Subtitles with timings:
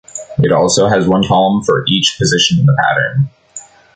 [0.39, 3.29] It also has one column for each position in the pattern.